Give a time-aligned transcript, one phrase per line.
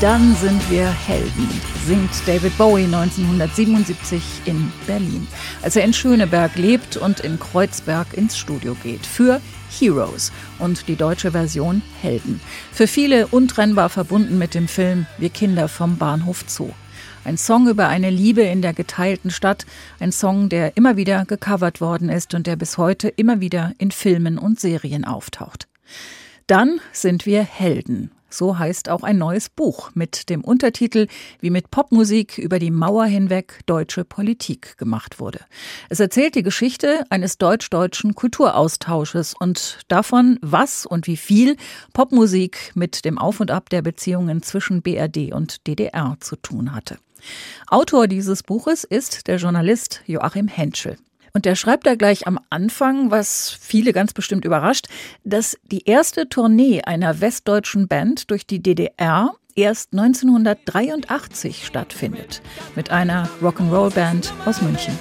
[0.00, 1.46] Dann sind wir Helden,
[1.84, 5.28] singt David Bowie 1977 in Berlin,
[5.60, 9.04] als er in Schöneberg lebt und in Kreuzberg ins Studio geht.
[9.04, 12.40] Für Heroes und die deutsche Version Helden.
[12.72, 16.70] Für viele untrennbar verbunden mit dem Film Wir Kinder vom Bahnhof Zoo.
[17.26, 19.66] Ein Song über eine Liebe in der geteilten Stadt,
[19.98, 23.90] ein Song, der immer wieder gecovert worden ist und der bis heute immer wieder in
[23.90, 25.68] Filmen und Serien auftaucht.
[26.46, 31.06] Dann sind wir Helden so heißt auch ein neues Buch mit dem Untertitel
[31.40, 35.40] Wie mit Popmusik über die Mauer hinweg deutsche Politik gemacht wurde.
[35.88, 41.56] Es erzählt die Geschichte eines deutsch-deutschen Kulturaustausches und davon, was und wie viel
[41.92, 46.98] Popmusik mit dem Auf und Ab der Beziehungen zwischen BRD und DDR zu tun hatte.
[47.66, 50.96] Autor dieses Buches ist der Journalist Joachim Henschel.
[51.32, 54.86] Und der schreibt da gleich am Anfang, was viele ganz bestimmt überrascht,
[55.24, 62.42] dass die erste Tournee einer westdeutschen Band durch die DDR erst 1983 stattfindet.
[62.76, 64.98] Mit einer Rock'n'Roll-Band aus München.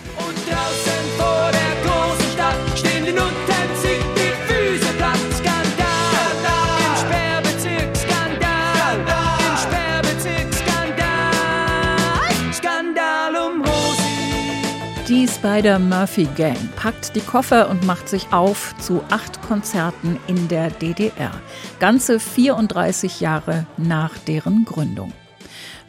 [15.60, 21.34] Die Spider-Murphy-Gang packt die Koffer und macht sich auf zu acht Konzerten in der DDR.
[21.82, 25.12] Ganze 34 Jahre nach deren Gründung.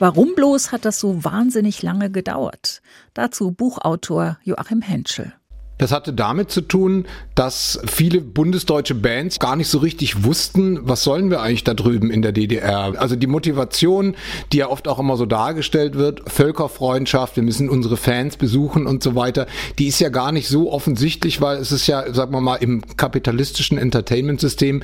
[0.00, 2.82] Warum bloß hat das so wahnsinnig lange gedauert?
[3.14, 5.34] Dazu Buchautor Joachim Henschel.
[5.80, 11.02] Das hatte damit zu tun, dass viele bundesdeutsche Bands gar nicht so richtig wussten, was
[11.02, 12.92] sollen wir eigentlich da drüben in der DDR.
[12.98, 14.14] Also die Motivation,
[14.52, 19.02] die ja oft auch immer so dargestellt wird, Völkerfreundschaft, wir müssen unsere Fans besuchen und
[19.02, 19.46] so weiter,
[19.78, 22.82] die ist ja gar nicht so offensichtlich, weil es ist ja, sagen wir mal, im
[22.98, 24.82] kapitalistischen Entertainment-System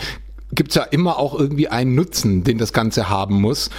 [0.52, 3.70] gibt's ja immer auch irgendwie einen Nutzen, den das Ganze haben muss.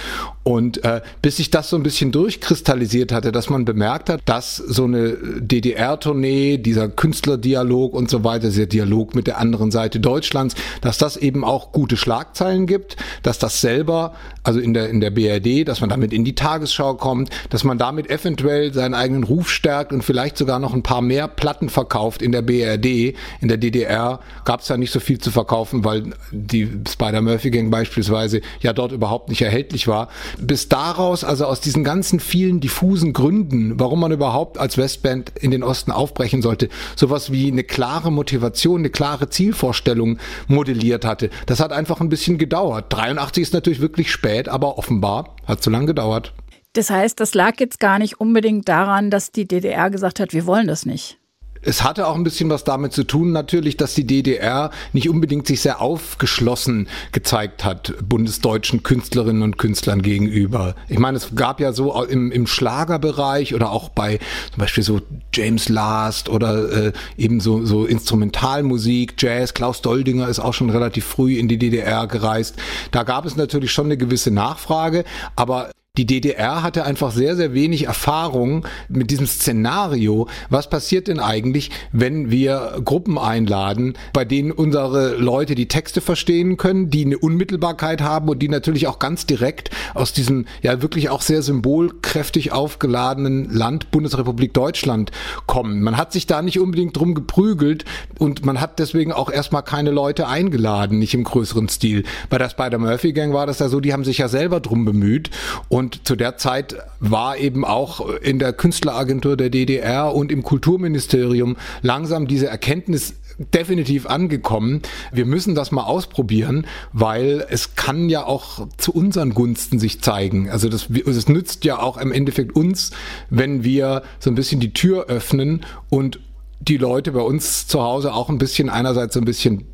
[0.48, 4.56] Und äh, bis sich das so ein bisschen durchkristallisiert hatte, dass man bemerkt hat, dass
[4.56, 10.54] so eine DDR-Tournee, dieser Künstlerdialog und so weiter, der Dialog mit der anderen Seite Deutschlands,
[10.80, 15.10] dass das eben auch gute Schlagzeilen gibt, dass das selber, also in der, in der
[15.10, 19.50] BRD, dass man damit in die Tagesschau kommt, dass man damit eventuell seinen eigenen Ruf
[19.50, 23.14] stärkt und vielleicht sogar noch ein paar mehr Platten verkauft in der BRD.
[23.42, 28.40] In der DDR gab es ja nicht so viel zu verkaufen, weil die Spider-Murphy-Gang beispielsweise
[28.62, 30.08] ja dort überhaupt nicht erhältlich war
[30.46, 35.50] bis daraus, also aus diesen ganzen vielen diffusen Gründen, warum man überhaupt als Westband in
[35.50, 41.30] den Osten aufbrechen sollte, sowas wie eine klare Motivation, eine klare Zielvorstellung modelliert hatte.
[41.46, 42.86] Das hat einfach ein bisschen gedauert.
[42.90, 46.32] 83 ist natürlich wirklich spät, aber offenbar hat so lange gedauert.
[46.74, 50.46] Das heißt, das lag jetzt gar nicht unbedingt daran, dass die DDR gesagt hat, wir
[50.46, 51.17] wollen das nicht.
[51.62, 55.46] Es hatte auch ein bisschen was damit zu tun, natürlich, dass die DDR nicht unbedingt
[55.46, 60.74] sich sehr aufgeschlossen gezeigt hat, bundesdeutschen Künstlerinnen und Künstlern gegenüber.
[60.88, 64.18] Ich meine, es gab ja so im, im Schlagerbereich oder auch bei
[64.52, 65.00] zum Beispiel so
[65.32, 69.54] James Last oder äh, eben so, so Instrumentalmusik, Jazz.
[69.54, 72.56] Klaus Doldinger ist auch schon relativ früh in die DDR gereist.
[72.90, 75.04] Da gab es natürlich schon eine gewisse Nachfrage,
[75.36, 80.28] aber die DDR hatte einfach sehr, sehr wenig Erfahrung mit diesem Szenario.
[80.48, 86.56] Was passiert denn eigentlich, wenn wir Gruppen einladen, bei denen unsere Leute die Texte verstehen
[86.56, 91.10] können, die eine Unmittelbarkeit haben und die natürlich auch ganz direkt aus diesem ja wirklich
[91.10, 95.10] auch sehr symbolkräftig aufgeladenen Land Bundesrepublik Deutschland
[95.46, 95.82] kommen.
[95.82, 97.84] Man hat sich da nicht unbedingt drum geprügelt
[98.20, 102.04] und man hat deswegen auch erstmal keine Leute eingeladen, nicht im größeren Stil.
[102.30, 105.30] Bei der Spider-Murphy Gang war das ja so, die haben sich ja selber drum bemüht
[105.68, 110.42] und und zu der Zeit war eben auch in der Künstleragentur der DDR und im
[110.42, 113.14] Kulturministerium langsam diese Erkenntnis
[113.54, 114.82] definitiv angekommen.
[115.12, 120.50] Wir müssen das mal ausprobieren, weil es kann ja auch zu unseren Gunsten sich zeigen.
[120.50, 122.90] Also das, es nützt ja auch im Endeffekt uns,
[123.30, 126.20] wenn wir so ein bisschen die Tür öffnen und
[126.60, 129.64] die Leute bei uns zu Hause auch ein bisschen einerseits so ein bisschen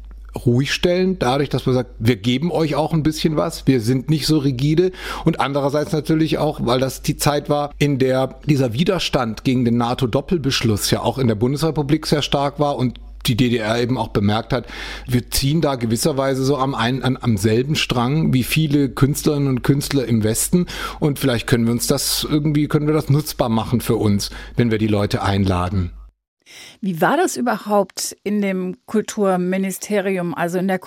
[0.47, 4.11] ruhig stellen, dadurch, dass man sagt, wir geben euch auch ein bisschen was, wir sind
[4.11, 4.93] nicht so rigide
[5.25, 9.77] und andererseits natürlich auch, weil das die Zeit war, in der dieser Widerstand gegen den
[9.77, 14.53] NATO-Doppelbeschluss ja auch in der Bundesrepublik sehr stark war und die DDR eben auch bemerkt
[14.53, 14.67] hat,
[15.07, 19.63] wir ziehen da gewisserweise so am, einen, an, am selben Strang wie viele Künstlerinnen und
[19.63, 20.67] Künstler im Westen
[21.01, 24.71] und vielleicht können wir uns das irgendwie, können wir das nutzbar machen für uns, wenn
[24.71, 25.93] wir die Leute einladen.
[26.81, 30.79] Wie war das überhaupt in dem Kulturministerium, also in der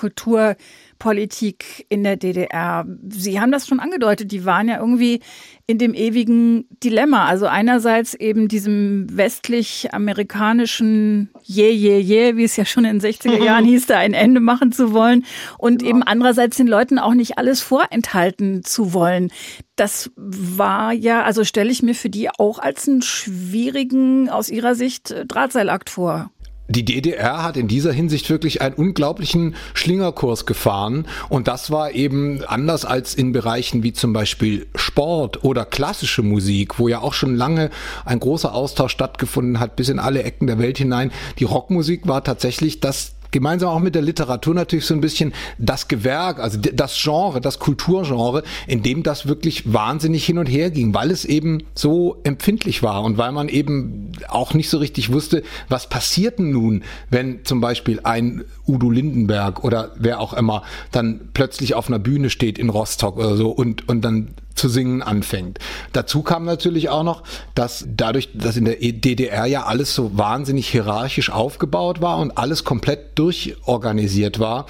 [0.98, 2.86] Kulturpolitik in der DDR?
[3.10, 5.22] Sie haben das schon angedeutet, die waren ja irgendwie
[5.66, 7.26] in dem ewigen Dilemma.
[7.26, 13.38] Also einerseits eben diesem westlich-amerikanischen je, je, je, wie es ja schon in den 60er
[13.44, 15.26] Jahren hieß, da ein Ende machen zu wollen
[15.58, 15.90] und genau.
[15.90, 19.32] eben andererseits den Leuten auch nicht alles vorenthalten zu wollen.
[19.76, 24.76] Das war ja, also stelle ich mir für die auch als einen schwierigen, aus ihrer
[24.76, 26.32] Sicht, Drahtseilakt vor
[26.70, 32.44] die DDR hat in dieser Hinsicht wirklich einen unglaublichen Schlingerkurs gefahren und das war eben
[32.46, 37.36] anders als in Bereichen wie zum Beispiel Sport oder klassische Musik, wo ja auch schon
[37.36, 37.70] lange
[38.06, 41.12] ein großer Austausch stattgefunden hat bis in alle Ecken der Welt hinein.
[41.40, 45.88] Die Rockmusik war tatsächlich das gemeinsam auch mit der Literatur natürlich so ein bisschen das
[45.88, 50.94] Gewerk, also das Genre, das Kulturgenre, in dem das wirklich wahnsinnig hin und her ging,
[50.96, 55.44] weil es eben so empfindlich war und weil man eben auch nicht so richtig wusste,
[55.70, 61.30] was passiert denn nun, wenn zum Beispiel ein Udo Lindenberg oder wer auch immer dann
[61.34, 65.60] plötzlich auf einer Bühne steht in Rostock oder so und, und dann zu singen anfängt.
[65.94, 67.24] Dazu kam natürlich auch noch,
[67.56, 72.64] dass dadurch, dass in der DDR ja alles so wahnsinnig hierarchisch aufgebaut war und alles
[72.64, 74.66] komplett durchorganisiert war,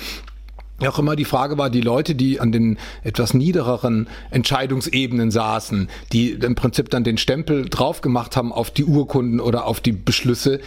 [0.86, 6.32] auch immer die Frage war, die Leute, die an den etwas niedereren Entscheidungsebenen saßen, die
[6.32, 10.60] im Prinzip dann den Stempel drauf gemacht haben auf die Urkunden oder auf die Beschlüsse,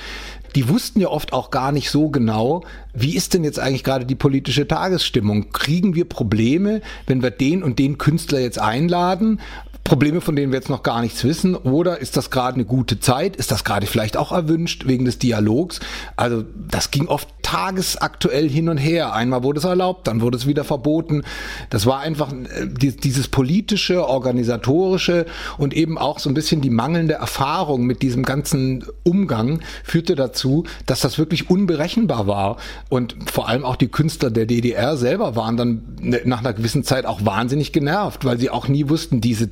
[0.54, 4.04] die wussten ja oft auch gar nicht so genau, wie ist denn jetzt eigentlich gerade
[4.04, 5.50] die politische Tagesstimmung?
[5.52, 9.40] Kriegen wir Probleme, wenn wir den und den Künstler jetzt einladen?
[9.84, 11.56] Probleme, von denen wir jetzt noch gar nichts wissen?
[11.56, 13.34] Oder ist das gerade eine gute Zeit?
[13.36, 15.80] Ist das gerade vielleicht auch erwünscht wegen des Dialogs?
[16.16, 19.12] Also das ging oft tagesaktuell hin und her.
[19.12, 21.22] Einmal wurde es erlaubt, dann wurde es wieder verboten.
[21.68, 25.26] Das war einfach äh, dieses politische, organisatorische
[25.58, 30.62] und eben auch so ein bisschen die mangelnde Erfahrung mit diesem ganzen Umgang führte dazu,
[30.86, 32.56] dass das wirklich unberechenbar war.
[32.88, 36.84] Und vor allem auch die Künstler der DDR selber waren dann ne, nach einer gewissen
[36.84, 39.50] Zeit auch wahnsinnig genervt, weil sie auch nie wussten, diese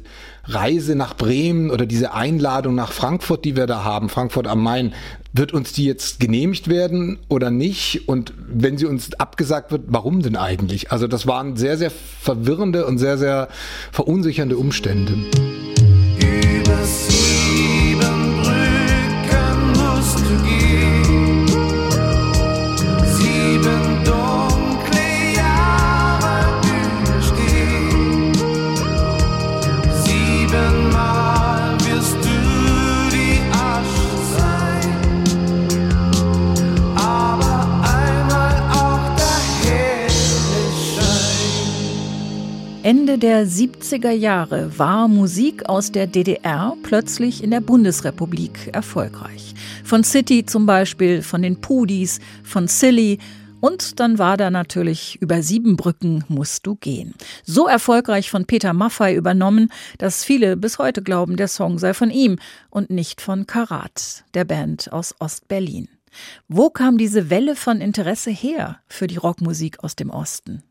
[0.49, 4.95] Reise nach Bremen oder diese Einladung nach Frankfurt, die wir da haben, Frankfurt am Main,
[5.33, 8.09] wird uns die jetzt genehmigt werden oder nicht?
[8.09, 10.91] Und wenn sie uns abgesagt wird, warum denn eigentlich?
[10.91, 13.49] Also das waren sehr, sehr verwirrende und sehr, sehr
[13.93, 15.15] verunsichernde Umstände.
[16.19, 17.18] Übers
[43.21, 49.55] Der 70er Jahre war Musik aus der DDR plötzlich in der Bundesrepublik erfolgreich.
[49.83, 53.19] Von City zum Beispiel, von den Pudis, von Silly.
[53.61, 57.13] Und dann war da natürlich über sieben Brücken musst du gehen.
[57.43, 62.13] So erfolgreich von Peter Maffay übernommen, dass viele bis heute glauben, der Song sei von
[62.13, 62.39] ihm
[62.71, 65.89] und nicht von Karat, der Band aus Ostberlin.
[66.47, 70.63] Wo kam diese Welle von Interesse her für die Rockmusik aus dem Osten?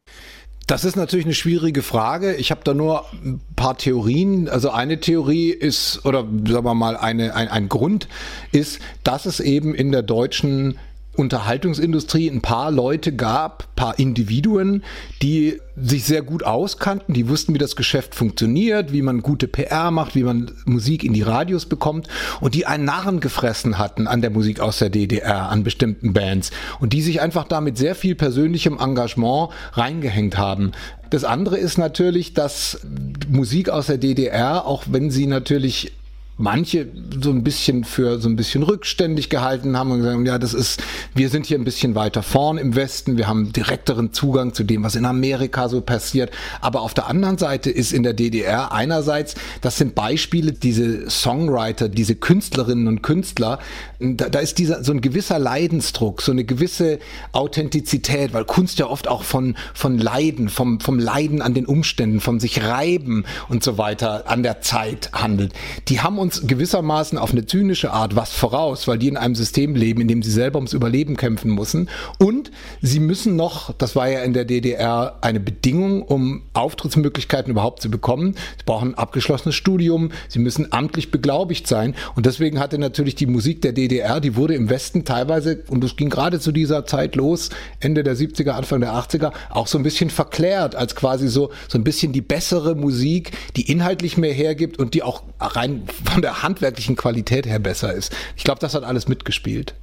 [0.68, 2.36] Das ist natürlich eine schwierige Frage.
[2.36, 4.50] Ich habe da nur ein paar Theorien.
[4.50, 8.10] Also eine Theorie ist, oder sagen wir mal, eine, ein, ein Grund
[8.52, 10.78] ist, dass es eben in der deutschen
[11.18, 14.84] Unterhaltungsindustrie ein paar Leute gab, paar Individuen,
[15.22, 19.92] die sich sehr gut auskannten, die wussten, wie das Geschäft funktioniert, wie man gute PR
[19.92, 22.08] macht, wie man Musik in die Radios bekommt
[22.42, 26.52] und die einen Narren gefressen hatten an der Musik aus der DDR, an bestimmten Bands
[26.80, 30.72] und die sich einfach da mit sehr viel persönlichem Engagement reingehängt haben.
[31.10, 32.82] Das andere ist natürlich, dass
[33.30, 35.94] Musik aus der DDR, auch wenn sie natürlich
[36.38, 36.88] manche
[37.20, 40.82] so ein bisschen für so ein bisschen rückständig gehalten haben und gesagt, ja, das ist,
[41.16, 44.84] wir sind hier ein bisschen weiter vorn im Westen, wir haben direkteren Zugang zu dem,
[44.84, 46.32] was in Amerika so passiert.
[46.62, 51.90] Aber auf der anderen Seite ist in der DDR einerseits, das sind Beispiele, diese Songwriter,
[51.90, 53.60] diese Künstlerinnen und Künstler,
[54.00, 57.00] da, da ist dieser so ein gewisser Leidensdruck, so eine gewisse
[57.32, 62.20] Authentizität, weil Kunst ja oft auch von, von Leiden, vom, vom Leiden an den Umständen,
[62.20, 65.54] vom sich reiben und so weiter an der Zeit handelt.
[65.88, 69.34] Die haben uns uns gewissermaßen auf eine zynische Art was voraus, weil die in einem
[69.34, 71.88] System leben, in dem sie selber ums Überleben kämpfen müssen.
[72.18, 77.82] Und sie müssen noch, das war ja in der DDR eine Bedingung, um Auftrittsmöglichkeiten überhaupt
[77.82, 78.34] zu bekommen.
[78.58, 81.96] Sie brauchen ein abgeschlossenes Studium, sie müssen amtlich beglaubigt sein.
[82.16, 85.96] Und deswegen hatte natürlich die Musik der DDR, die wurde im Westen teilweise, und es
[85.96, 89.84] ging gerade zu dieser Zeit los, Ende der 70er, Anfang der 80er, auch so ein
[89.84, 94.78] bisschen verklärt, als quasi so, so ein bisschen die bessere Musik, die inhaltlich mehr hergibt
[94.78, 95.84] und die auch rein
[96.18, 98.12] von der handwerklichen Qualität her besser ist.
[98.36, 99.76] Ich glaube, das hat alles mitgespielt.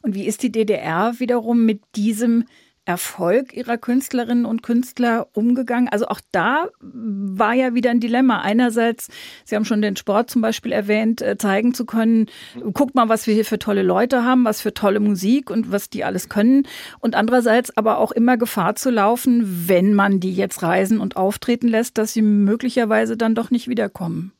[0.00, 2.46] Und wie ist die DDR wiederum mit diesem
[2.84, 5.88] Erfolg ihrer Künstlerinnen und Künstler umgegangen?
[5.88, 8.40] Also auch da war ja wieder ein Dilemma.
[8.40, 9.08] Einerseits,
[9.44, 12.26] Sie haben schon den Sport zum Beispiel erwähnt, äh, zeigen zu können,
[12.72, 15.90] guckt mal, was wir hier für tolle Leute haben, was für tolle Musik und was
[15.90, 16.66] die alles können.
[17.00, 21.68] Und andererseits aber auch immer Gefahr zu laufen, wenn man die jetzt reisen und auftreten
[21.68, 24.32] lässt, dass sie möglicherweise dann doch nicht wiederkommen.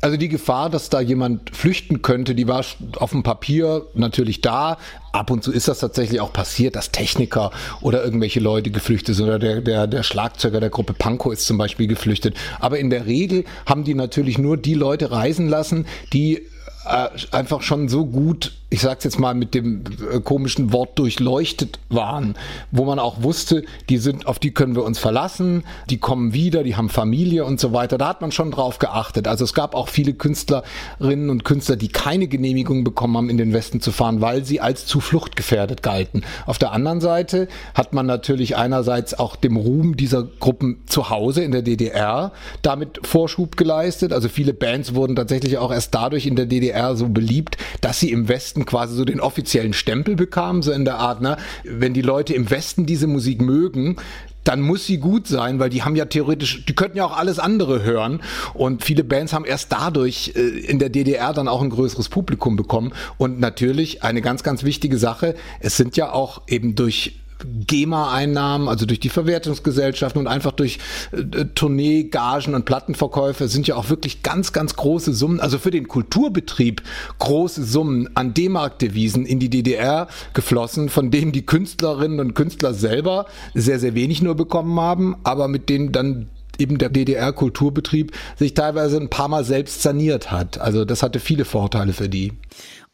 [0.00, 2.64] Also die Gefahr, dass da jemand flüchten könnte, die war
[2.96, 4.78] auf dem Papier natürlich da.
[5.12, 7.50] Ab und zu ist das tatsächlich auch passiert, dass Techniker
[7.80, 11.58] oder irgendwelche Leute geflüchtet sind oder der, der, der Schlagzeuger der Gruppe Pankow ist zum
[11.58, 12.34] Beispiel geflüchtet.
[12.60, 16.46] Aber in der Regel haben die natürlich nur die Leute reisen lassen, die
[16.86, 19.82] äh, einfach schon so gut ich sag's jetzt mal mit dem
[20.12, 22.34] äh, komischen Wort durchleuchtet waren,
[22.70, 26.62] wo man auch wusste, die sind, auf die können wir uns verlassen, die kommen wieder,
[26.62, 27.96] die haben Familie und so weiter.
[27.96, 29.26] Da hat man schon drauf geachtet.
[29.26, 33.54] Also es gab auch viele Künstlerinnen und Künstler, die keine Genehmigung bekommen haben, in den
[33.54, 36.22] Westen zu fahren, weil sie als zu fluchtgefährdet galten.
[36.44, 41.42] Auf der anderen Seite hat man natürlich einerseits auch dem Ruhm dieser Gruppen zu Hause
[41.42, 44.12] in der DDR damit Vorschub geleistet.
[44.12, 48.12] Also viele Bands wurden tatsächlich auch erst dadurch in der DDR so beliebt, dass sie
[48.12, 51.94] im Westen Westen quasi so den offiziellen Stempel bekamen, so in der Art, ne, wenn
[51.94, 53.96] die Leute im Westen diese Musik mögen,
[54.44, 57.38] dann muss sie gut sein, weil die haben ja theoretisch, die könnten ja auch alles
[57.38, 58.20] andere hören.
[58.54, 62.56] Und viele Bands haben erst dadurch äh, in der DDR dann auch ein größeres Publikum
[62.56, 62.92] bekommen.
[63.18, 68.86] Und natürlich eine ganz, ganz wichtige Sache, es sind ja auch eben durch GEMA-Einnahmen, also
[68.86, 70.78] durch die Verwertungsgesellschaften und einfach durch
[71.12, 75.70] äh, Tournee, Gagen und Plattenverkäufe sind ja auch wirklich ganz, ganz große Summen, also für
[75.70, 76.82] den Kulturbetrieb
[77.18, 83.26] große Summen an D-Mark-Devisen in die DDR geflossen, von denen die Künstlerinnen und Künstler selber
[83.54, 86.28] sehr, sehr wenig nur bekommen haben, aber mit denen dann
[86.58, 90.58] eben der DDR-Kulturbetrieb sich teilweise ein paar Mal selbst saniert hat.
[90.58, 92.32] Also das hatte viele Vorteile für die.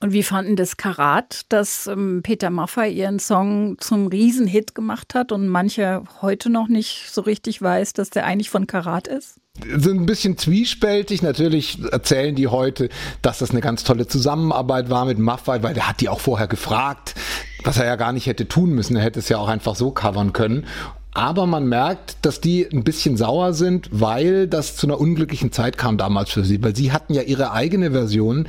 [0.04, 5.32] Und wie fanden das Karat, dass ähm, Peter Maffay ihren Song zum Riesenhit gemacht hat
[5.32, 9.40] und manche heute noch nicht so richtig weiß, dass der eigentlich von Karat ist?
[9.62, 11.22] sind ein bisschen zwiespältig.
[11.22, 12.90] Natürlich erzählen die heute,
[13.22, 16.48] dass das eine ganz tolle Zusammenarbeit war mit Maffay, weil der hat die auch vorher
[16.48, 17.14] gefragt,
[17.62, 18.96] was er ja gar nicht hätte tun müssen.
[18.96, 20.66] Er hätte es ja auch einfach so covern können.
[21.14, 25.78] Aber man merkt, dass die ein bisschen sauer sind, weil das zu einer unglücklichen Zeit
[25.78, 26.60] kam damals für sie.
[26.60, 28.48] Weil sie hatten ja ihre eigene Version,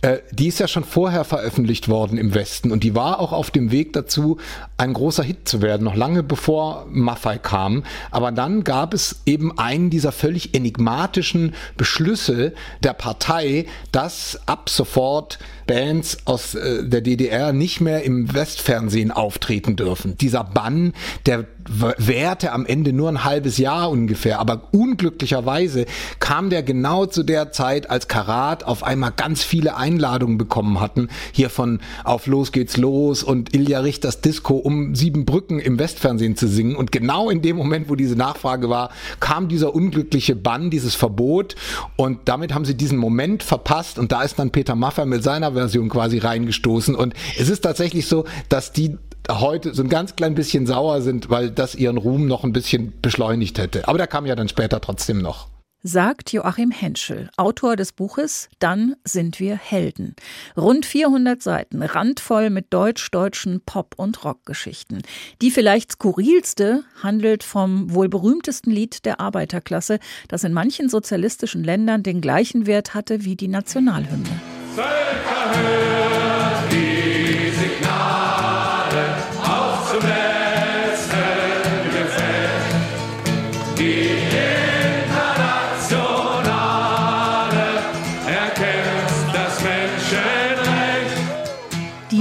[0.00, 3.50] äh, die ist ja schon vorher veröffentlicht worden im Westen und die war auch auf
[3.50, 4.38] dem Weg dazu,
[4.78, 7.84] ein großer Hit zu werden, noch lange bevor Maffei kam.
[8.10, 15.38] Aber dann gab es eben einen dieser völlig enigmatischen Beschlüsse der Partei, dass ab sofort
[15.66, 20.16] Bands aus äh, der DDR nicht mehr im Westfernsehen auftreten dürfen.
[20.16, 20.94] Dieser Bann,
[21.26, 25.86] der währte am Ende nur ein halbes Jahr ungefähr, aber unglücklicherweise
[26.20, 31.08] kam der genau zu der Zeit, als Karat auf einmal ganz viele Einladungen bekommen hatten,
[31.32, 36.36] hier von Auf Los geht's los und Ilja Richters Disco, um sieben Brücken im Westfernsehen
[36.36, 36.76] zu singen.
[36.76, 41.56] Und genau in dem Moment, wo diese Nachfrage war, kam dieser unglückliche Bann, dieses Verbot.
[41.96, 43.98] Und damit haben sie diesen Moment verpasst.
[43.98, 46.94] Und da ist dann Peter Maffay mit seiner Version quasi reingestoßen.
[46.94, 48.96] Und es ist tatsächlich so, dass die
[49.28, 52.92] heute so ein ganz klein bisschen sauer sind, weil das ihren Ruhm noch ein bisschen
[53.02, 53.88] beschleunigt hätte.
[53.88, 55.48] Aber der kam ja dann später trotzdem noch
[55.86, 60.16] sagt Joachim Henschel, Autor des Buches Dann sind wir Helden.
[60.56, 65.02] Rund 400 Seiten, randvoll mit deutsch-deutschen Pop- und Rockgeschichten.
[65.40, 72.02] Die vielleicht skurrilste handelt vom wohl berühmtesten Lied der Arbeiterklasse, das in manchen sozialistischen Ländern
[72.02, 74.40] den gleichen Wert hatte wie die Nationalhymne.
[74.74, 76.25] Völkerhöhe.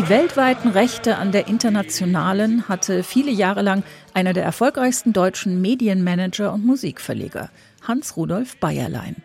[0.05, 3.81] Die weltweiten Rechte an der Internationalen hatte viele Jahre lang
[4.13, 7.49] einer der erfolgreichsten deutschen Medienmanager und Musikverleger,
[7.81, 9.15] Hans-Rudolf Bayerlein.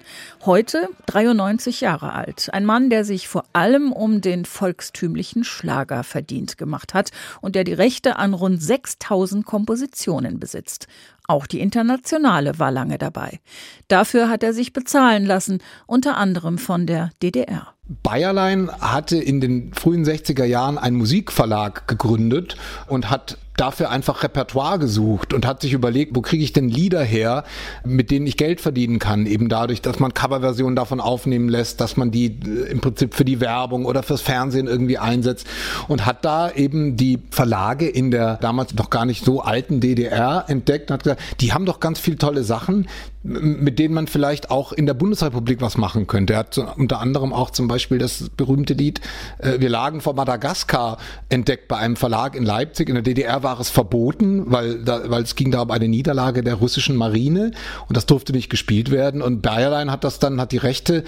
[0.46, 2.48] Heute 93 Jahre alt.
[2.54, 7.10] Ein Mann, der sich vor allem um den volkstümlichen Schlager verdient gemacht hat
[7.42, 10.86] und der die Rechte an rund 6000 Kompositionen besitzt.
[11.28, 13.40] Auch die Internationale war lange dabei.
[13.88, 17.74] Dafür hat er sich bezahlen lassen, unter anderem von der DDR.
[18.02, 22.56] Bayerlein hatte in den frühen 60er Jahren einen Musikverlag gegründet
[22.86, 27.02] und hat dafür einfach Repertoire gesucht und hat sich überlegt, wo kriege ich denn Lieder
[27.02, 27.44] her,
[27.84, 31.96] mit denen ich Geld verdienen kann, eben dadurch, dass man Coverversionen davon aufnehmen lässt, dass
[31.98, 35.46] man die äh, im Prinzip für die Werbung oder fürs Fernsehen irgendwie einsetzt
[35.88, 40.44] und hat da eben die Verlage in der damals noch gar nicht so alten DDR
[40.48, 42.86] entdeckt und hat gesagt, die haben doch ganz viel tolle Sachen,
[43.22, 46.32] mit denen man vielleicht auch in der Bundesrepublik was machen könnte.
[46.32, 49.00] Er hat unter anderem auch zum Beispiel das berühmte Lied
[49.38, 50.96] äh, Wir lagen vor Madagaskar
[51.28, 52.88] entdeckt bei einem Verlag in Leipzig.
[52.88, 56.42] In der DDR war es verboten, weil, da, weil es ging da um eine Niederlage
[56.42, 57.50] der russischen Marine
[57.88, 59.20] und das durfte nicht gespielt werden.
[59.20, 61.04] Und Bayerlein hat das dann, hat die Rechte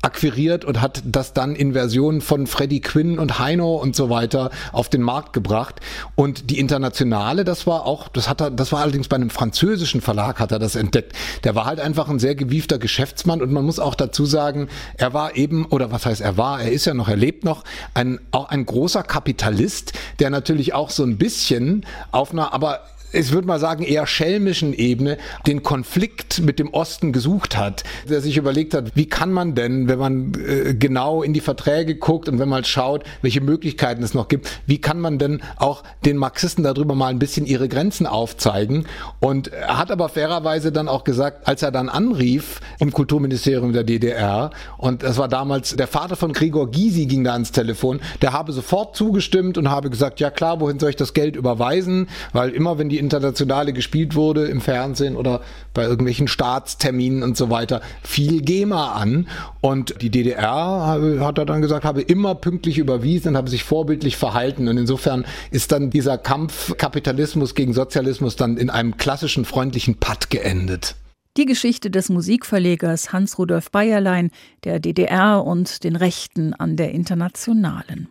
[0.00, 4.50] akquiriert und hat das dann in Versionen von Freddie Quinn und Heino und so weiter
[4.72, 5.80] auf den Markt gebracht.
[6.14, 10.00] Und die Internationale, das war auch, das hat er, das war allerdings bei einem französischen
[10.00, 11.14] Verlag hat er das entdeckt.
[11.42, 15.14] Der war halt einfach ein sehr gewiefter Geschäftsmann und man muss auch dazu sagen, er
[15.14, 17.64] war eben, oder was heißt er war, er ist ja noch, er lebt noch,
[17.94, 22.80] ein, auch ein großer Kapitalist, der natürlich auch so ein bisschen auf einer, aber
[23.12, 28.20] ich würde mal sagen, eher schelmischen Ebene den Konflikt mit dem Osten gesucht hat, der
[28.20, 32.28] sich überlegt hat, wie kann man denn, wenn man äh, genau in die Verträge guckt
[32.28, 36.16] und wenn man schaut, welche Möglichkeiten es noch gibt, wie kann man denn auch den
[36.16, 38.86] Marxisten darüber mal ein bisschen ihre Grenzen aufzeigen?
[39.20, 43.84] Und er hat aber fairerweise dann auch gesagt, als er dann anrief im Kulturministerium der
[43.84, 48.32] DDR, und das war damals der Vater von Gregor Gysi ging da ans Telefon, der
[48.32, 52.08] habe sofort zugestimmt und habe gesagt, ja klar, wohin soll ich das Geld überweisen?
[52.32, 55.40] Weil immer wenn die Internationale gespielt wurde im Fernsehen oder
[55.74, 59.28] bei irgendwelchen Staatsterminen und so weiter, fiel GEMA an.
[59.60, 64.16] Und die DDR, hat er dann gesagt, habe immer pünktlich überwiesen und habe sich vorbildlich
[64.16, 64.68] verhalten.
[64.68, 70.30] Und insofern ist dann dieser Kampf Kapitalismus gegen Sozialismus dann in einem klassischen freundlichen Patt
[70.30, 70.96] geendet.
[71.36, 74.30] Die Geschichte des Musikverlegers Hans-Rudolf Bayerlein,
[74.64, 78.08] der DDR und den Rechten an der Internationalen.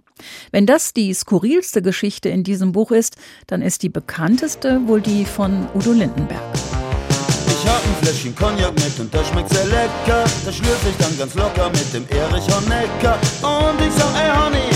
[0.52, 5.26] Wenn das die skurrilste Geschichte in diesem Buch ist, dann ist die bekannteste wohl die
[5.26, 6.42] von Udo Lindenberg.
[7.50, 10.24] Ich hab ein Fläschchen Cognac mit und das schmeckt sehr lecker.
[10.46, 13.20] Das schlürfe ich dann ganz locker mit dem Erich Honecker.
[13.42, 14.67] Und ich sag, ey Honey,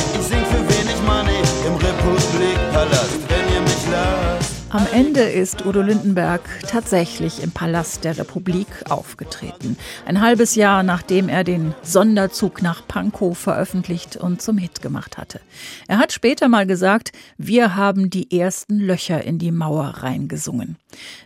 [4.74, 9.76] Am Ende ist Udo Lindenberg tatsächlich im Palast der Republik aufgetreten.
[10.06, 15.42] Ein halbes Jahr nachdem er den Sonderzug nach Pankow veröffentlicht und zum Hit gemacht hatte.
[15.90, 20.78] Er hat später mal gesagt, wir haben die ersten Löcher in die Mauer reingesungen.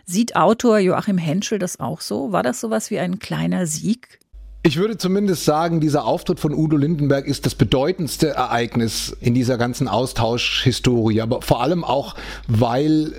[0.04, 2.32] Sieht Autor Joachim Henschel das auch so?
[2.32, 4.18] War das sowas wie ein kleiner Sieg?
[4.66, 9.58] Ich würde zumindest sagen, dieser Auftritt von Udo Lindenberg ist das bedeutendste Ereignis in dieser
[9.58, 12.16] ganzen Austauschhistorie, aber vor allem auch,
[12.48, 13.12] weil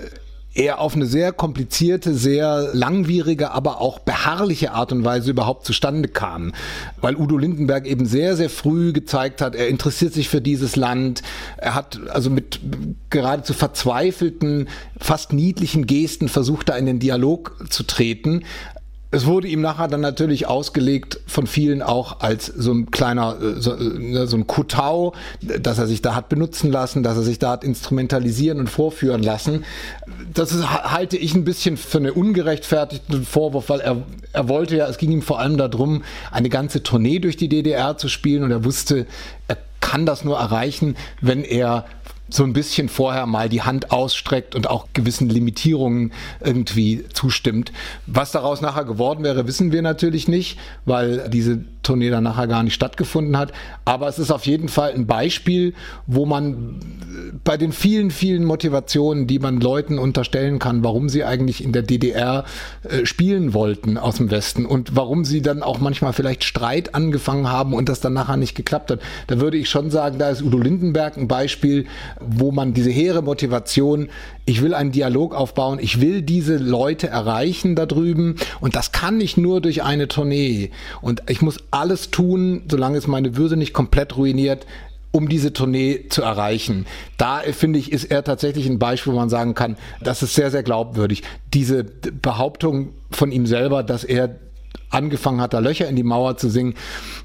[0.52, 6.10] er auf eine sehr komplizierte, sehr langwierige, aber auch beharrliche Art und Weise überhaupt zustande
[6.10, 6.52] kam.
[7.00, 11.22] Weil Udo Lindenberg eben sehr, sehr früh gezeigt hat, er interessiert sich für dieses Land.
[11.56, 12.60] Er hat also mit
[13.08, 18.42] geradezu verzweifelten, fast niedlichen Gesten versucht, da in den Dialog zu treten
[19.10, 23.60] es wurde ihm nachher dann natürlich ausgelegt von vielen auch als so ein kleiner, äh,
[23.60, 27.38] so, äh, so ein Kutau, dass er sich da hat benutzen lassen, dass er sich
[27.38, 29.64] da hat instrumentalisieren und vorführen lassen.
[30.34, 34.02] Das ist, halte ich ein bisschen für einen ungerechtfertigten Vorwurf, weil er,
[34.34, 37.96] er wollte ja, es ging ihm vor allem darum, eine ganze Tournee durch die DDR
[37.96, 39.06] zu spielen und er wusste,
[39.46, 41.86] er kann das nur erreichen, wenn er
[42.28, 47.72] so ein bisschen vorher mal die Hand ausstreckt und auch gewissen Limitierungen irgendwie zustimmt.
[48.06, 52.62] Was daraus nachher geworden wäre, wissen wir natürlich nicht, weil diese Tournee dann nachher gar
[52.62, 53.52] nicht stattgefunden hat.
[53.84, 55.74] Aber es ist auf jeden Fall ein Beispiel,
[56.06, 56.80] wo man
[57.44, 61.82] bei den vielen, vielen Motivationen, die man Leuten unterstellen kann, warum sie eigentlich in der
[61.82, 62.44] DDR
[62.82, 67.50] äh, spielen wollten aus dem Westen und warum sie dann auch manchmal vielleicht Streit angefangen
[67.50, 70.42] haben und das dann nachher nicht geklappt hat, da würde ich schon sagen, da ist
[70.42, 71.86] Udo Lindenberg ein Beispiel,
[72.20, 74.08] wo man diese hehre Motivation,
[74.48, 79.20] ich will einen Dialog aufbauen, ich will diese Leute erreichen da drüben und das kann
[79.20, 80.70] ich nur durch eine Tournee
[81.02, 84.64] und ich muss alles tun, solange es meine Würde nicht komplett ruiniert,
[85.10, 86.86] um diese Tournee zu erreichen.
[87.18, 90.50] Da finde ich, ist er tatsächlich ein Beispiel, wo man sagen kann, das ist sehr,
[90.50, 91.22] sehr glaubwürdig.
[91.52, 94.34] Diese Behauptung von ihm selber, dass er
[94.90, 96.74] angefangen hat, da Löcher in die Mauer zu singen.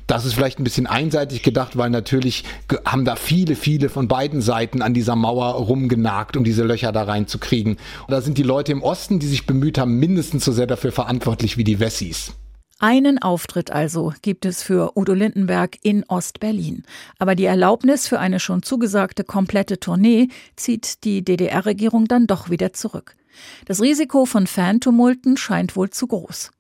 [0.08, 2.44] Das ist vielleicht ein bisschen einseitig gedacht, weil natürlich
[2.86, 7.04] haben da viele, viele von beiden Seiten an dieser Mauer rumgenagt, um diese Löcher da
[7.04, 7.74] reinzukriegen.
[7.74, 10.92] Und da sind die Leute im Osten, die sich bemüht haben, mindestens so sehr dafür
[10.92, 12.34] verantwortlich wie die Wessis.
[12.80, 16.84] Einen Auftritt also gibt es für Udo Lindenberg in Ostberlin.
[17.18, 20.28] Aber die Erlaubnis für eine schon zugesagte komplette Tournee
[20.58, 23.16] zieht die DDR-Regierung dann doch wieder zurück.
[23.66, 26.52] Das Risiko von Fantumulten scheint wohl zu groß.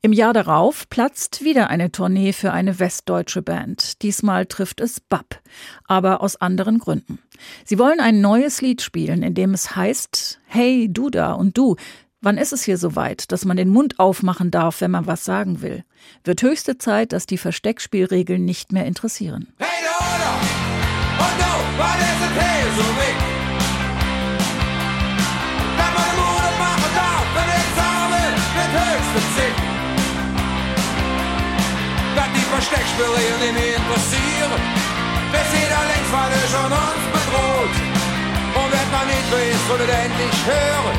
[0.00, 4.02] Im Jahr darauf platzt wieder eine Tournee für eine westdeutsche Band.
[4.02, 5.40] Diesmal trifft es BAP,
[5.86, 7.18] aber aus anderen Gründen.
[7.64, 11.76] Sie wollen ein neues Lied spielen, in dem es heißt, Hey, du da und du,
[12.20, 15.62] wann ist es hier soweit, dass man den Mund aufmachen darf, wenn man was sagen
[15.62, 15.84] will?
[16.24, 19.48] Wird höchste Zeit, dass die Versteckspielregeln nicht mehr interessieren.
[19.58, 20.40] Hey, du da
[21.26, 21.40] und
[23.16, 23.21] du,
[32.72, 34.60] Versteckspiele nicht mehr interessieren.
[35.30, 37.74] Wir sind längst alle schon uns bedroht.
[38.58, 40.96] Und wenn man nicht weiß, soll es endlich hören,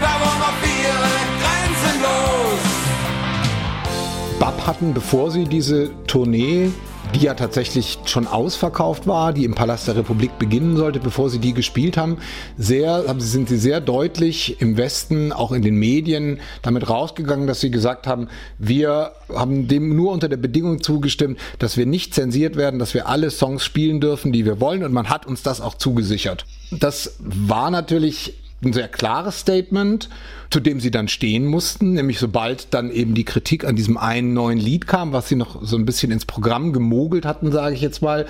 [0.00, 0.94] da wollen wir vier
[1.42, 2.62] grenzenlos.
[4.38, 6.70] Bab hatten, bevor sie diese Tournee
[7.14, 11.38] die ja tatsächlich schon ausverkauft war, die im Palast der Republik beginnen sollte, bevor sie
[11.38, 12.18] die gespielt haben,
[12.58, 17.70] sehr, sind sie sehr deutlich im Westen, auch in den Medien, damit rausgegangen, dass sie
[17.70, 22.78] gesagt haben, wir haben dem nur unter der Bedingung zugestimmt, dass wir nicht zensiert werden,
[22.78, 25.74] dass wir alle Songs spielen dürfen, die wir wollen und man hat uns das auch
[25.74, 26.46] zugesichert.
[26.70, 30.08] Das war natürlich ein sehr klares Statement,
[30.50, 34.34] zu dem sie dann stehen mussten, nämlich sobald dann eben die Kritik an diesem einen
[34.34, 37.80] neuen Lied kam, was sie noch so ein bisschen ins Programm gemogelt hatten, sage ich
[37.80, 38.26] jetzt mal,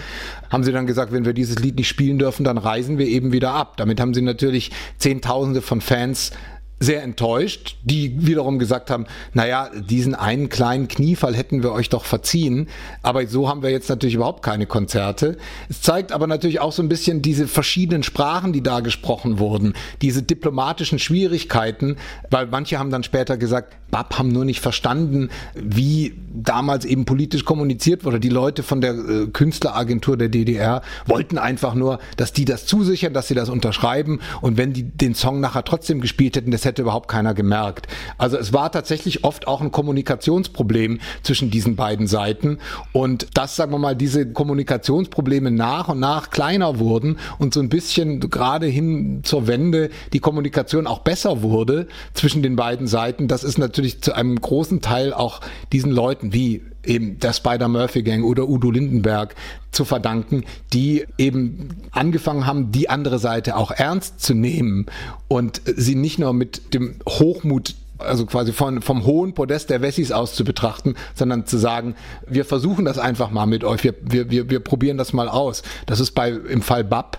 [0.51, 3.33] haben sie dann gesagt, wenn wir dieses Lied nicht spielen dürfen, dann reisen wir eben
[3.33, 3.77] wieder ab.
[3.77, 6.33] Damit haben sie natürlich Zehntausende von Fans
[6.81, 12.05] sehr enttäuscht, die wiederum gesagt haben, naja, diesen einen kleinen Kniefall hätten wir euch doch
[12.05, 12.69] verziehen,
[13.03, 15.39] aber so haben wir jetzt natürlich überhaupt keine Konzerte.
[15.69, 19.75] Es zeigt aber natürlich auch so ein bisschen diese verschiedenen Sprachen, die da gesprochen wurden,
[20.03, 21.97] diese diplomatischen Schwierigkeiten,
[22.31, 27.45] weil manche haben dann später gesagt, BAP haben nur nicht verstanden, wie damals eben politisch
[27.45, 28.19] kommuniziert wurde.
[28.19, 33.15] Die Leute von der äh, Künstleragentur der DDR wollten einfach nur, dass die das zusichern,
[33.15, 36.83] dass sie das unterschreiben und wenn die den Song nachher trotzdem gespielt hätten, das hätte
[36.83, 37.88] überhaupt keiner gemerkt.
[38.16, 42.59] Also es war tatsächlich oft auch ein Kommunikationsproblem zwischen diesen beiden Seiten
[42.92, 47.68] und dass, sagen wir mal, diese Kommunikationsprobleme nach und nach kleiner wurden und so ein
[47.68, 53.44] bisschen gerade hin zur Wende die Kommunikation auch besser wurde zwischen den beiden Seiten, das
[53.44, 55.40] ist natürlich zu einem großen Teil auch
[55.72, 59.35] diesen Leuten wie eben der Spider-Murphy-Gang oder Udo Lindenberg
[59.70, 64.87] zu verdanken, die eben angefangen haben, die andere Seite auch ernst zu nehmen
[65.29, 70.12] und sie nicht nur mit dem Hochmut also quasi von, vom hohen Podest der Wessis
[70.12, 71.94] aus zu betrachten, sondern zu sagen,
[72.27, 75.62] wir versuchen das einfach mal mit euch, wir, wir, wir, wir probieren das mal aus.
[75.87, 77.18] Das ist bei im Fall BAP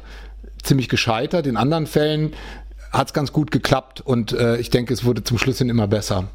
[0.63, 1.47] ziemlich gescheitert.
[1.47, 2.33] In anderen Fällen
[2.91, 5.87] hat es ganz gut geklappt und äh, ich denke, es wurde zum Schluss hin immer
[5.87, 6.25] besser.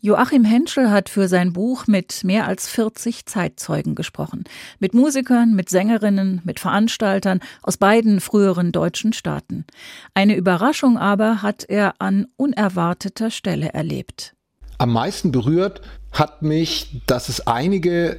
[0.00, 4.44] Joachim Henschel hat für sein Buch mit mehr als 40 Zeitzeugen gesprochen.
[4.78, 9.64] Mit Musikern, mit Sängerinnen, mit Veranstaltern aus beiden früheren deutschen Staaten.
[10.12, 14.34] Eine Überraschung aber hat er an unerwarteter Stelle erlebt.
[14.76, 15.80] Am meisten berührt
[16.12, 18.18] hat mich, dass es einige,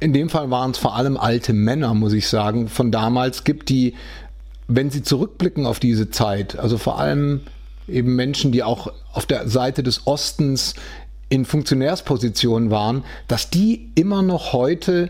[0.00, 3.68] in dem Fall waren es vor allem alte Männer, muss ich sagen, von damals gibt,
[3.68, 3.94] die,
[4.66, 7.42] wenn sie zurückblicken auf diese Zeit, also vor allem
[7.88, 10.74] eben Menschen, die auch auf der Seite des Ostens
[11.28, 15.08] in Funktionärspositionen waren, dass die immer noch heute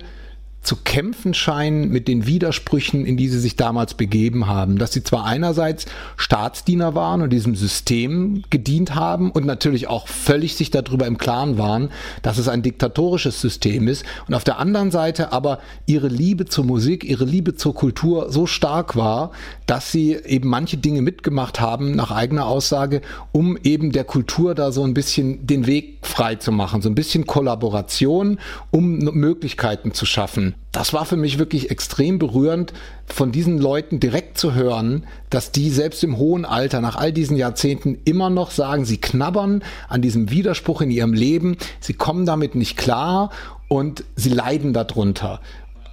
[0.67, 4.79] zu kämpfen scheinen mit den Widersprüchen, in die sie sich damals begeben haben.
[4.79, 10.57] Dass sie zwar einerseits Staatsdiener waren und diesem System gedient haben und natürlich auch völlig
[10.57, 11.91] sich darüber im Klaren waren,
[12.23, 16.65] dass es ein diktatorisches System ist und auf der anderen Seite aber ihre Liebe zur
[16.65, 19.31] Musik, ihre Liebe zur Kultur so stark war,
[19.67, 24.73] dass sie eben manche Dinge mitgemacht haben, nach eigener Aussage, um eben der Kultur da
[24.73, 28.41] so ein bisschen den Weg frei zu machen, so ein bisschen Kollaboration,
[28.73, 32.75] um Möglichkeiten zu schaffen das war für mich wirklich extrem berührend,
[33.07, 37.39] von diesen Leuten direkt zu hören, dass die selbst im hohen Alter, nach all diesen
[37.39, 42.55] Jahrzehnten, immer noch sagen, sie knabbern an diesem Widerspruch in ihrem Leben, sie kommen damit
[42.55, 43.31] nicht klar
[43.69, 45.41] und sie leiden darunter.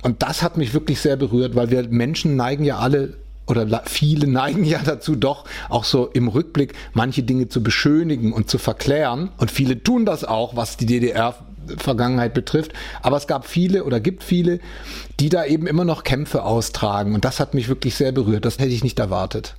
[0.02, 3.13] Und das hat mich wirklich sehr berührt, weil wir Menschen neigen ja alle
[3.47, 8.49] oder viele neigen ja dazu doch auch so im Rückblick manche Dinge zu beschönigen und
[8.49, 9.30] zu verklären.
[9.38, 11.36] Und viele tun das auch, was die DDR
[11.78, 12.73] Vergangenheit betrifft.
[13.02, 14.60] Aber es gab viele oder gibt viele,
[15.19, 17.13] die da eben immer noch Kämpfe austragen.
[17.13, 18.45] Und das hat mich wirklich sehr berührt.
[18.45, 19.56] Das hätte ich nicht erwartet.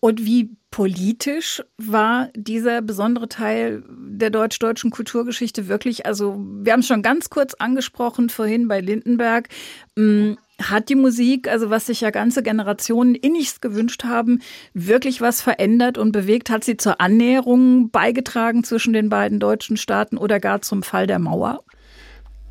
[0.00, 6.04] Und wie politisch war dieser besondere Teil der deutsch-deutschen Kulturgeschichte wirklich?
[6.04, 9.48] Also, wir haben es schon ganz kurz angesprochen vorhin bei Lindenberg.
[9.98, 14.40] Hm, hat die Musik, also was sich ja ganze Generationen innigst gewünscht haben,
[14.72, 16.50] wirklich was verändert und bewegt?
[16.50, 21.18] Hat sie zur Annäherung beigetragen zwischen den beiden deutschen Staaten oder gar zum Fall der
[21.18, 21.62] Mauer?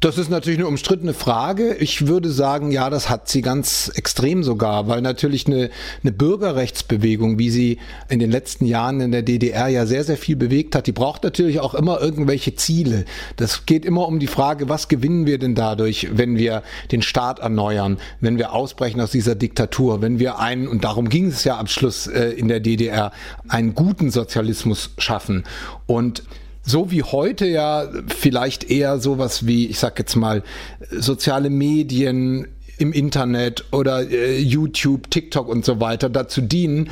[0.05, 1.73] Das ist natürlich eine umstrittene Frage.
[1.79, 5.71] Ich würde sagen, ja, das hat sie ganz extrem sogar, weil natürlich eine,
[6.03, 10.35] eine Bürgerrechtsbewegung, wie sie in den letzten Jahren in der DDR ja sehr, sehr viel
[10.35, 13.05] bewegt hat, die braucht natürlich auch immer irgendwelche Ziele.
[13.37, 17.39] Das geht immer um die Frage, was gewinnen wir denn dadurch, wenn wir den Staat
[17.39, 21.57] erneuern, wenn wir ausbrechen aus dieser Diktatur, wenn wir einen, und darum ging es ja
[21.57, 23.11] am Schluss äh, in der DDR,
[23.47, 25.45] einen guten Sozialismus schaffen.
[25.87, 26.21] Und
[26.65, 30.43] so wie heute ja vielleicht eher sowas wie, ich sag jetzt mal,
[30.91, 32.47] soziale Medien,
[32.77, 36.87] im Internet oder äh, YouTube, TikTok und so weiter dazu dienen,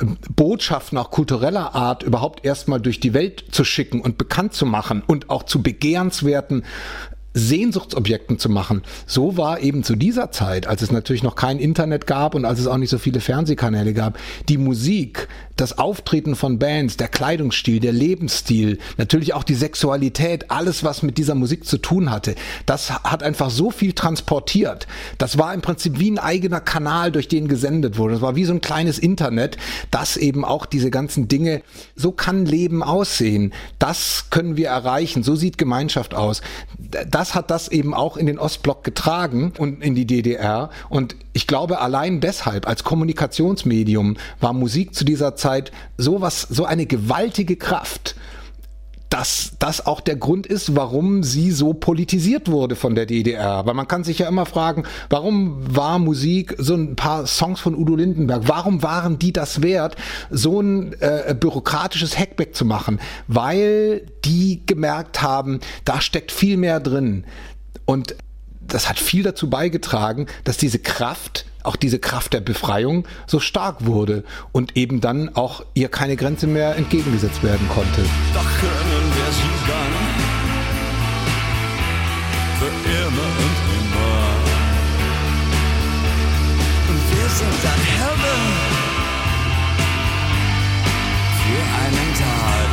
[0.00, 4.66] äh, Botschaften auch kultureller Art überhaupt erstmal durch die Welt zu schicken und bekannt zu
[4.66, 6.64] machen und auch zu begehrenswerten
[7.36, 8.82] Sehnsuchtsobjekten zu machen.
[9.06, 12.58] So war eben zu dieser Zeit, als es natürlich noch kein Internet gab und als
[12.58, 14.18] es auch nicht so viele Fernsehkanäle gab,
[14.48, 20.82] die Musik, das Auftreten von Bands, der Kleidungsstil, der Lebensstil, natürlich auch die Sexualität, alles,
[20.82, 24.86] was mit dieser Musik zu tun hatte, das hat einfach so viel transportiert.
[25.18, 28.14] Das war im Prinzip wie ein eigener Kanal, durch den gesendet wurde.
[28.14, 29.56] Das war wie so ein kleines Internet,
[29.90, 31.62] das eben auch diese ganzen Dinge,
[31.94, 33.52] so kann Leben aussehen.
[33.78, 35.22] Das können wir erreichen.
[35.22, 36.42] So sieht Gemeinschaft aus.
[37.10, 40.70] Das das hat das eben auch in den Ostblock getragen und in die DDR.
[40.88, 46.86] Und ich glaube, allein deshalb als Kommunikationsmedium war Musik zu dieser Zeit sowas, so eine
[46.86, 48.14] gewaltige Kraft
[49.16, 53.64] dass das auch der Grund ist, warum sie so politisiert wurde von der DDR.
[53.64, 57.74] Weil man kann sich ja immer fragen, warum war Musik so ein paar Songs von
[57.74, 59.96] Udo Lindenberg, warum waren die das wert,
[60.30, 63.00] so ein äh, bürokratisches Hackback zu machen?
[63.26, 67.24] Weil die gemerkt haben, da steckt viel mehr drin.
[67.86, 68.16] Und
[68.68, 73.86] das hat viel dazu beigetragen, dass diese Kraft auch diese Kraft der Befreiung so stark
[73.86, 78.02] wurde und eben dann auch ihr keine Grenze mehr entgegengesetzt werden konnte.
[78.32, 80.36] Doch können wir sie dann
[82.58, 84.26] für immer und immer.
[86.88, 88.44] Und wir sind dann Helden
[91.42, 92.66] für einen Tag.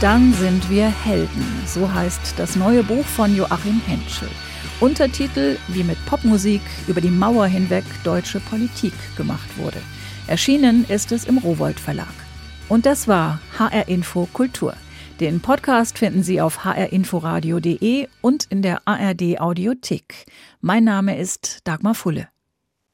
[0.00, 4.28] Dann sind wir Helden, so heißt das neue Buch von Joachim Henschel.
[4.80, 9.76] Untertitel, wie mit Popmusik über die Mauer hinweg deutsche Politik gemacht wurde.
[10.26, 12.14] Erschienen ist es im Rowold Verlag.
[12.70, 14.74] Und das war HR Info Kultur.
[15.20, 20.24] Den Podcast finden Sie auf hrinforadio.de und in der ARD Audiothek.
[20.62, 22.28] Mein Name ist Dagmar Fulle.